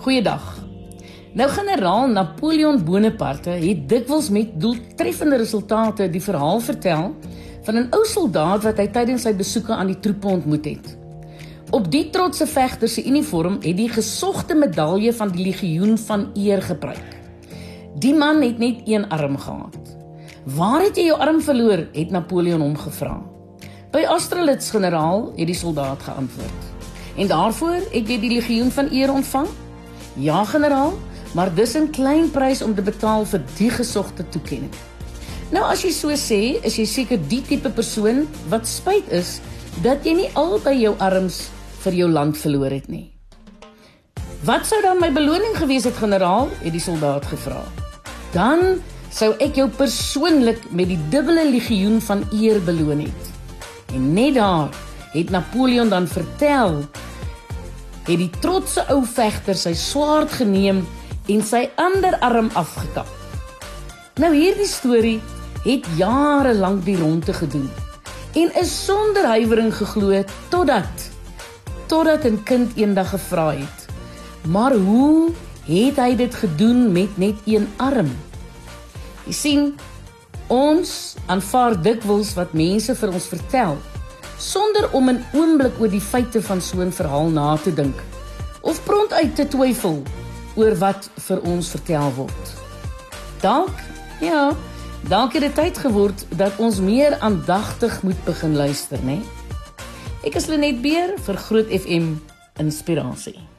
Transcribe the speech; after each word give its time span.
Goeiedag. 0.00 0.44
Nou 1.36 1.46
generaal 1.52 2.06
Napoleon 2.08 2.78
Bonaparte 2.84 3.50
het 3.50 3.82
dikwels 3.88 4.30
met 4.32 4.54
doeltreffende 4.56 5.36
resultate 5.36 6.06
die 6.10 6.22
verhaal 6.24 6.60
vertel 6.64 7.10
van 7.66 7.76
'n 7.76 7.90
ou 7.92 8.00
soldaat 8.08 8.64
wat 8.64 8.80
hy 8.80 8.86
tydens 8.88 9.22
sy 9.22 9.34
besoeke 9.36 9.72
aan 9.72 9.92
die 9.92 10.00
troepe 10.00 10.26
ontmoet 10.26 10.64
het. 10.64 10.96
Op 11.70 11.90
die 11.90 12.10
trotse 12.10 12.46
vegter 12.46 12.88
se 12.88 13.04
uniform 13.04 13.58
het 13.60 13.76
die 13.76 13.88
gesogte 13.88 14.54
medalje 14.54 15.12
van 15.12 15.28
die 15.28 15.44
legioen 15.44 15.98
van 15.98 16.30
eer 16.34 16.62
gepryk. 16.62 17.08
Die 17.98 18.14
man 18.14 18.42
het 18.42 18.58
net 18.58 18.80
een 18.86 19.08
arm 19.08 19.36
gehad. 19.38 19.76
"Waar 20.44 20.82
het 20.82 20.96
jy 20.96 21.04
jou 21.04 21.20
arm 21.20 21.40
verloor?" 21.40 21.86
het 21.92 22.10
Napoleon 22.10 22.60
hom 22.60 22.76
gevra. 22.76 23.22
"By 23.90 24.04
Austerlitz, 24.04 24.70
generaal," 24.70 25.32
het 25.36 25.46
die 25.46 25.54
soldaat 25.54 26.02
geantwoord. 26.02 26.62
"En 27.16 27.26
daarvoor 27.26 27.80
het 27.92 28.08
jy 28.08 28.20
die 28.20 28.32
legioen 28.32 28.70
van 28.70 28.88
eer 28.90 29.12
ontvang?" 29.12 29.48
"Ja, 30.20 30.44
generaal, 30.44 30.92
maar 31.34 31.54
dis 31.54 31.74
'n 31.74 31.90
klein 31.90 32.30
prys 32.30 32.62
om 32.62 32.74
te 32.74 32.82
betaal 32.82 33.24
vir 33.24 33.42
die 33.56 33.70
gesogte 33.70 34.28
toekenning." 34.28 34.72
Nou 35.50 35.64
as 35.64 35.82
jy 35.82 35.90
so 35.90 36.08
sê, 36.08 36.62
is 36.62 36.76
jy 36.76 36.84
seker 36.84 37.18
die 37.28 37.42
tipe 37.42 37.70
persoon 37.70 38.28
wat 38.48 38.68
spyt 38.68 39.08
is 39.10 39.40
dat 39.82 40.04
jy 40.06 40.12
nie 40.14 40.30
albei 40.34 40.76
jou 40.80 40.94
arms 40.98 41.48
vir 41.84 41.92
jou 41.92 42.08
land 42.08 42.38
verloor 42.38 42.70
het 42.70 42.88
nie. 42.88 43.10
Wat 44.46 44.64
sou 44.66 44.78
dan 44.82 45.00
my 45.02 45.10
beloning 45.12 45.56
gewees 45.58 45.84
het, 45.84 45.96
generaal? 46.00 46.48
het 46.62 46.72
die 46.72 46.80
soldaat 46.80 47.26
gevra. 47.26 47.60
Dan 48.32 48.80
sou 49.10 49.34
ek 49.42 49.58
jou 49.58 49.66
persoonlik 49.68 50.62
met 50.70 50.88
die 50.88 51.00
dubbele 51.10 51.44
legioen 51.50 51.98
van 52.00 52.22
eer 52.32 52.60
beloon 52.64 53.02
het. 53.04 53.32
En 53.94 54.12
net 54.14 54.38
daar 54.38 54.70
het 55.12 55.30
Napoleon 55.30 55.90
dan 55.90 56.06
vertel 56.08 56.84
het 58.10 58.18
die 58.18 58.40
trotse 58.42 58.82
ou 58.90 59.02
vegter 59.06 59.58
sy 59.58 59.72
swaard 59.78 60.32
geneem 60.40 60.82
en 61.30 61.42
sy 61.46 61.66
ander 61.78 62.16
arm 62.26 62.50
afgekap. 62.58 63.08
Nou 64.18 64.32
hierdie 64.34 64.68
storie 64.68 65.20
het 65.64 65.86
jare 65.96 66.54
lank 66.56 66.84
die 66.84 66.96
ronde 66.98 67.32
gedoen 67.36 67.68
en 68.38 68.50
is 68.60 68.72
sonder 68.84 69.26
huiwering 69.26 69.72
geglo 69.74 70.24
totdat 70.50 71.06
totdat 71.90 72.24
'n 72.24 72.42
kind 72.44 72.76
eendag 72.76 73.10
gevra 73.10 73.50
het: 73.50 73.86
"Maar 74.46 74.74
hoe 74.74 75.30
het 75.66 75.96
hy 75.96 76.16
dit 76.16 76.34
gedoen 76.34 76.92
met 76.92 77.16
net 77.18 77.36
een 77.44 77.68
arm?" 77.76 78.10
Jy 79.26 79.32
sien, 79.32 79.74
ons 80.46 81.14
aanvaar 81.26 81.82
dikwels 81.82 82.34
wat 82.34 82.52
mense 82.52 82.94
vir 82.94 83.12
ons 83.12 83.26
vertel 83.26 83.76
sonder 84.40 84.88
om 84.92 85.08
'n 85.08 85.24
oomblik 85.32 85.80
oor 85.80 85.88
die 85.88 86.00
feite 86.00 86.42
van 86.42 86.60
so 86.60 86.80
'n 86.80 86.92
verhaal 86.92 87.28
na 87.28 87.56
te 87.56 87.74
dink 87.74 87.98
of 88.60 88.84
pront 88.84 89.12
uit 89.12 89.34
te 89.36 89.48
twyfel 89.48 90.02
oor 90.56 90.74
wat 90.78 91.10
vir 91.16 91.40
ons 91.42 91.68
vertel 91.68 92.12
word. 92.14 92.46
Dalk, 93.40 93.76
ja, 94.20 94.56
dalk 95.08 95.32
het 95.32 95.42
dit 95.42 95.54
tyd 95.54 95.78
geword 95.78 96.26
dat 96.36 96.52
ons 96.56 96.80
meer 96.80 97.18
aandagtig 97.20 98.02
moet 98.02 98.24
begin 98.24 98.56
luister, 98.56 98.98
né? 98.98 99.04
Nee? 99.04 99.22
Ek 100.24 100.34
is 100.34 100.46
Lenet 100.46 100.82
Beer 100.82 101.14
vir 101.24 101.36
Groot 101.36 101.68
FM 101.72 102.18
Inspirasie. 102.60 103.49